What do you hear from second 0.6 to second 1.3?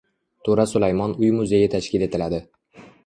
Sulaymon